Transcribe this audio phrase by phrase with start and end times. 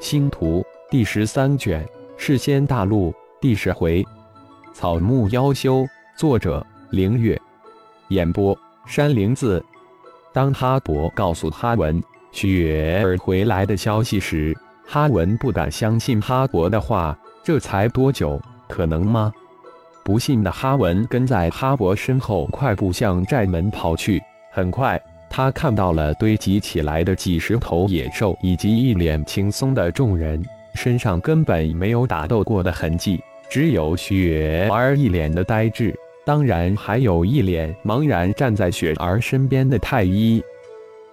[0.00, 1.84] 星图第十三卷，
[2.16, 4.04] 世仙大陆第十回，
[4.72, 5.84] 草木妖修。
[6.16, 7.40] 作者：凌月。
[8.08, 8.56] 演播：
[8.86, 9.62] 山灵子。
[10.32, 12.00] 当哈勃告诉哈文
[12.30, 14.56] 雪儿回来的消息时，
[14.86, 17.18] 哈文不敢相信哈勃的话。
[17.42, 18.40] 这才多久？
[18.68, 19.32] 可能吗？
[20.04, 24.22] 不信的哈文跟在哈勃身后快步向寨门跑去。
[24.52, 25.00] 很快，
[25.30, 35.94] 他看到了堆积起来的几十头野兽，以及一脸轻松的众人，身上根本没有打斗过的痕迹，只有雪儿一脸的呆滞。
[36.24, 40.42] 当然，还有一脸茫然站在雪儿身边的太医。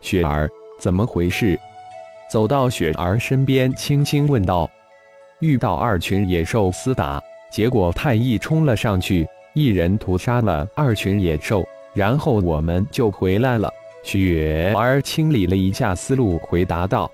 [0.01, 1.57] 雪儿，怎么回事？
[2.29, 4.69] 走到雪儿身边，轻轻问道。
[5.39, 7.21] 遇到二群野兽厮打。
[7.51, 11.63] 结果太医冲了上去，一人屠杀了二群野兽，
[11.93, 13.71] 然后我们就回来了。
[14.05, 17.11] 雪儿清理了一下思路，回答道：“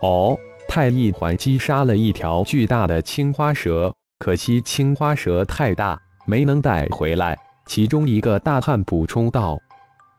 [0.00, 0.34] 哦，
[0.66, 9.58] 太一还击杀了一条巨大的青花蛇，可惜青花蛇太大，没能带回来。”其中一个大汉补充道：“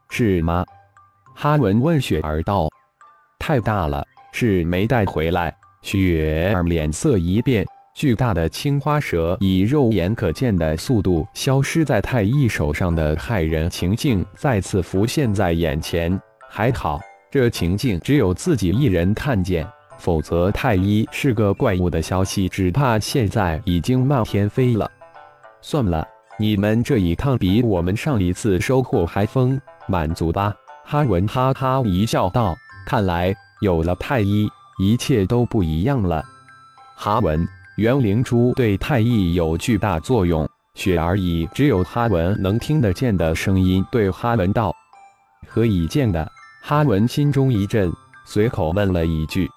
[0.07, 0.63] 是吗？”
[1.33, 2.69] 哈文问雪儿道
[3.39, 7.65] ：“太大了，是没带回来。”雪儿脸色一变。
[7.95, 16.21] 巨大的青花蛇以肉眼可见的速度消失在太一手上的骇人情境再次浮现在眼前。
[16.49, 16.99] 还好，
[17.31, 19.65] 这情境只有自己一人看见，
[19.97, 24.91] 否则太一是个怪物的消息，只怕现在已经漫天飞了。
[25.61, 26.05] 算了，
[26.37, 30.53] 你们这一趟比我们上一次收获还丰满足吧？
[30.83, 32.53] 哈文哈哈一笑道
[32.85, 34.49] ：“看来有了太一，
[34.79, 36.21] 一切都不一样了。”
[36.93, 37.47] 哈文。
[37.77, 40.47] 元灵珠对太乙有巨大作用。
[40.75, 44.73] 雪儿以只有哈文能听得见的声音对哈文道
[45.47, 46.29] ：“何以见的？”
[46.63, 47.91] 哈文心中一震，
[48.25, 49.49] 随口问了一句：“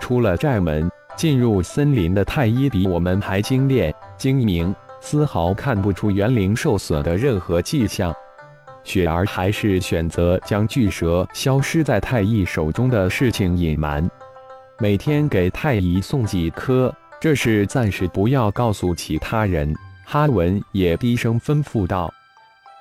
[0.00, 8.14] 出了寨门，进入森林的太一比我们还精炼精明，丝毫看不出元灵受损的任何迹象。”
[8.82, 14.10] 雪儿还是选择将巨蛇消失在太乙手中的事情隐瞒，
[14.80, 16.92] 每天给太乙送几颗。
[17.22, 19.72] 这事暂时不要告诉其他人。
[20.04, 22.12] 哈文也低声吩咐道：“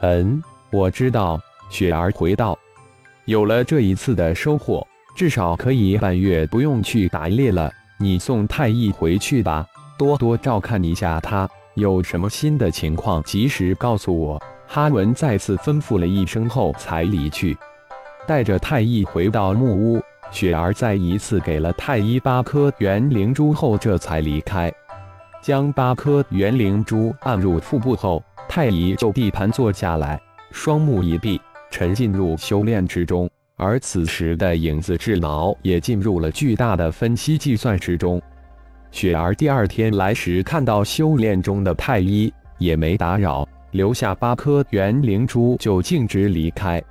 [0.01, 0.41] 嗯，
[0.71, 2.57] 我知道。”雪儿回道
[3.25, 4.85] ：“有了这一次的收获，
[5.15, 7.71] 至少可以半月不用去打猎了。
[7.99, 9.63] 你送太乙回去吧，
[9.95, 11.47] 多多照看一下他。
[11.75, 17.55] 有什么新的情况，及时告诉我。”哈文再次吩咐了一声后才离去，
[18.25, 20.01] 带着太乙回到木屋。
[20.31, 24.71] 雪儿再一次给了太医八颗元灵珠后，这才离开。
[25.41, 30.19] 将八颗元灵珠按入腹部后，太医就地盘坐下来，
[30.51, 33.29] 双目一闭，沉浸入修炼之中。
[33.57, 38.19] 而此时的影子智脑也进入了巨大的分析计算之中。
[38.89, 46.81] 雪儿第二天来时，看到修炼中的太医，也没打扰，留下八颗元灵珠就径直离开。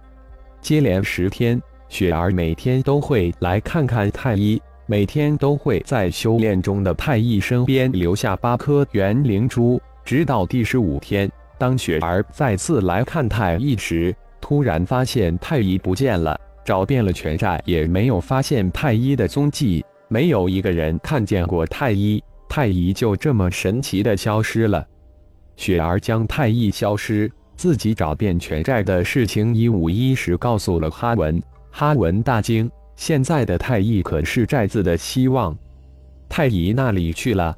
[0.61, 1.61] 接连十天。
[1.91, 24.87] 雪儿每天都会来看看太一，每天都会在修炼中的太一身边留下八颗元灵珠，直到第十五天，当雪儿再次来看太一时，突然发现太一不见了，找遍了全寨也没有发现太一的踪迹，没有一个人看见过太一，太一就这么神奇的消失了。
[25.57, 31.43] 雪儿将太一消失、自己找遍全寨的事情一五一十告诉了哈文。
[31.71, 35.57] 哈文大惊，现在的太乙可是寨子的希望，
[36.29, 37.57] 太乙那里去了？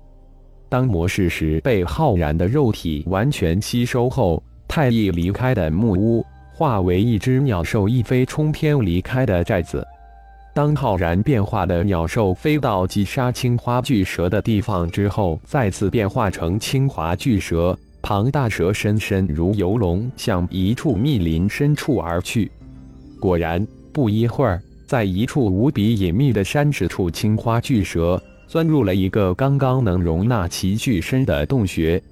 [0.69, 6.25] 当魔式石被浩然的肉体完全吸收后，太乙离开的木屋，
[6.55, 9.85] 化为一只鸟兽，一飞冲天离开的寨子。
[10.55, 22.53] 当浩然变化的鸟兽飞到击杀青花巨蛇的地方之后，再次变化成青花巨蛇，庞大蛇身身如游龙，向一处密林深处而去。
[23.19, 23.67] 果然。
[23.93, 32.03] 不一会儿，在一处无比隐秘的山石处，青花巨蛇钻入了一个刚刚能容纳其巨身的洞穴。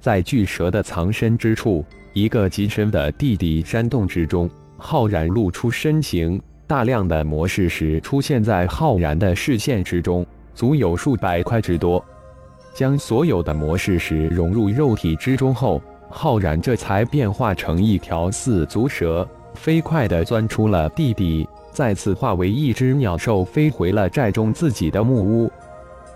[0.00, 6.40] 在巨蛇的藏身之处，一个极深的地底山洞之中，浩然露出身形。
[6.66, 12.04] 大量的魔式石出现在浩然的视线之中，足有数百块之多。
[12.74, 19.28] 将所有的魔式石融入肉体之中后，浩然这才变化成一条四足蛇。
[19.54, 25.50] 飞快地钻出了地底，再次化为一只鸟兽，飞回了寨中自己的木屋。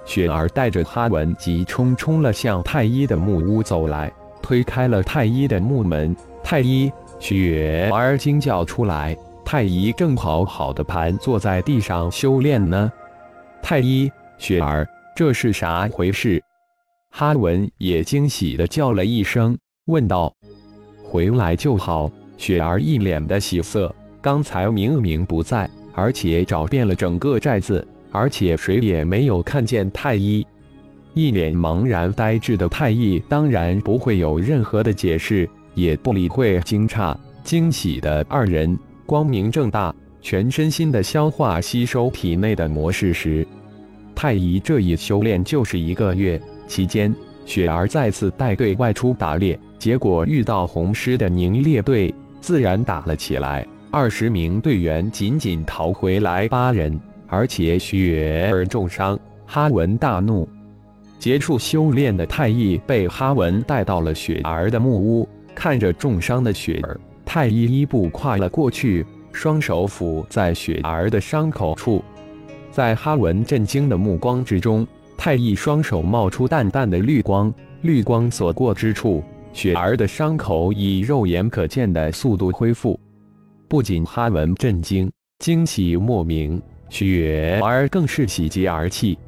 [0.05, 6.15] 雪儿带着哈文急冲冲了向太一的木屋走来，推开了太一的木门。
[6.45, 12.93] 太一，雪儿惊叫出来：“太一正好好的盘坐在地上修炼呢。”
[13.61, 14.87] 太一，雪儿，
[15.17, 16.41] 这是啥回事？”
[17.11, 20.33] 哈文也惊喜的叫了一声，问道
[21.03, 30.47] ：“回来就好。”雪儿一脸的喜色，刚才明明不在，而且找遍了整个寨子，而且谁也没有看见太医。
[31.15, 43.47] 一脸茫然呆滞的太医当然不会有任何的解释，也不理会惊诧、惊喜的二人，光明正大、全身心的消化吸收体内的魔式时，
[44.15, 46.39] 太医这一修炼就是一个月。
[46.67, 47.15] 期间，
[47.47, 53.67] 雪儿再次带队外出打猎，结果遇到红狮的凝猎队，自然打了起来。
[53.91, 59.19] 二十名队员仅仅逃回来八人，而且雪儿重伤。
[59.47, 60.49] 哈文大怒，
[61.19, 72.05] 结束修炼的太医被哈文带到了雪儿的木屋，看着重伤的雪儿，太医一步跨了过去，双手抚在雪儿的伤口处，
[72.73, 74.87] 在哈文震惊的目光之中。
[75.17, 79.25] 太乙双手冒出淡淡的绿光，绿光所过之处，
[79.57, 83.01] 雪儿的伤口以肉眼可见的速度恢复。
[83.67, 86.61] 不仅哈文震惊、惊喜莫名，
[86.91, 89.19] 雪儿更是喜极而泣。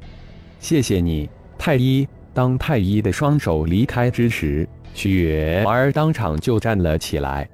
[0.59, 1.27] 谢谢你，
[1.57, 2.07] 太医。
[2.31, 7.49] 当太医的双手离开之时，雪儿当场就站了起来。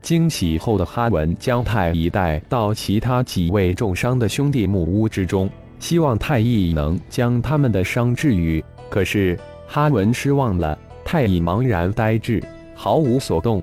[0.00, 5.50] 惊喜后的哈文将太医带到其他几位重伤的兄弟木屋之中。
[5.80, 9.36] 希望太医能将他们的伤治愈，可是
[9.66, 10.78] 哈文失望了。
[11.04, 12.42] 太乙茫然呆滞，
[12.74, 13.62] 毫无所动。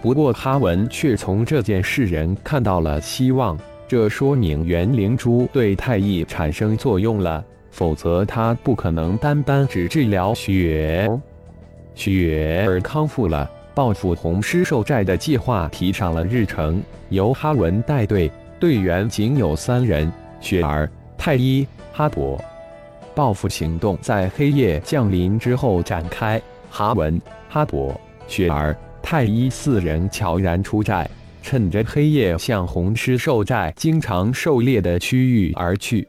[0.00, 11.08] 不过哈文却从这件事人看到了希望，这说明元灵珠对太乙产生作用了，否则他不可能单单只治疗雪
[11.94, 13.48] 雪儿康复了。
[13.74, 18.30] 报复红狮兽寨的计划提上了日程，由哈文带队，
[18.60, 20.90] 队员仅有三人，雪儿。
[21.16, 22.36] 太一哈勃，
[23.14, 26.42] 报复行动在黑夜降临之后展开。
[26.74, 27.20] 哈文、
[27.50, 27.94] 哈勃、
[28.26, 31.06] 雪儿、太一四人悄然出寨，
[31.42, 36.08] 趁着黑夜向红狮兽寨经常狩猎的区域而去。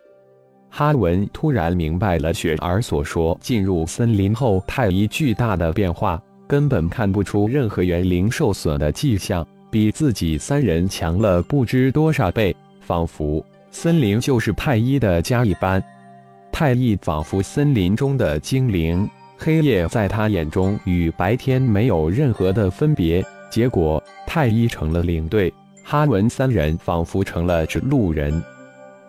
[0.70, 6.18] 哈文突然明白了雪儿所说，进入森林后太一巨大的变化，
[6.48, 13.46] 根本看不出任何元灵受损的迹象，比自己三人强了不知多少倍，仿佛。
[13.70, 15.84] 森林就是太一的家一般，
[16.54, 19.10] 太一仿佛森林中的精灵，
[19.44, 23.22] 黑夜在他眼中与白天没有任何的分别。
[23.50, 25.54] 结果，太一成了领队，
[25.84, 28.42] 哈文三人仿佛成了指路人。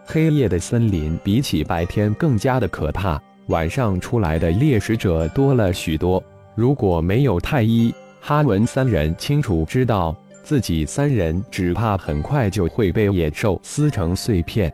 [0.04, 6.20] 黑夜的森林比起白天更加的可怕，晚上出来的猎食者多了许多。
[6.56, 10.16] 如果没有太一，哈文三人清楚知道。
[10.42, 14.70] 自己三人只怕很快就会被野兽撕成碎片。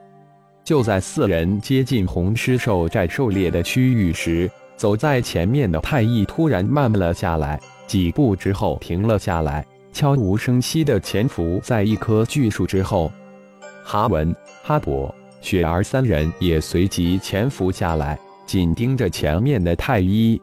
[0.64, 9.62] 就在四人接近红狮兽寨狩猎的区域时，走在前面的太乙突然慢了下来，几步之后停了下来，
[9.92, 13.12] 悄无声息地潜伏在一棵巨树之后。
[13.84, 15.12] 哈文、哈勃、
[15.42, 20.40] 雪儿三人也随即潜伏下来，紧盯着前面的太一。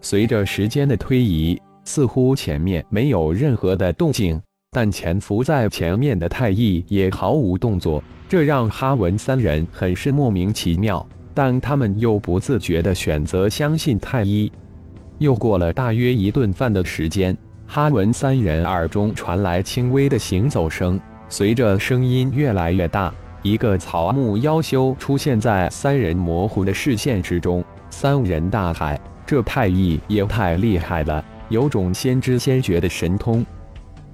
[0.00, 4.42] 随着时间的推移，似乎前面没有任何的动静。
[4.72, 11.06] 但潜伏在前面的太乙也毫无动作，这让哈文三人很是莫名其妙。
[11.34, 14.50] 但他们又不自觉地选择相信太一。
[15.18, 23.12] 又过了大约一顿饭的时间，哈文三人耳中传来轻微的行走声，随着声音越来越大，
[23.42, 27.62] 一个草木妖修出现在三人模糊的视线之中。
[27.90, 33.44] 三人大喊：“这太乙也太厉害了，有种先知先觉的神通！”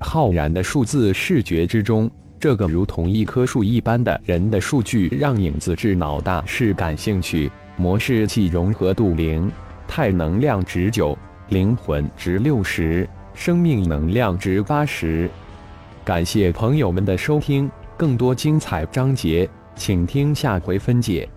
[0.01, 7.51] 浩然的数字视觉之中，这个如同一棵树一般的人的数据让影子智脑大是感兴趣。
[7.77, 9.51] 模式器融合度零，
[9.87, 11.17] 太能量值九，
[11.51, 15.29] 灵魂值六十，生命能量值八十。
[16.05, 21.29] 感谢朋友们的收听，更多精彩章节，请听下回分解。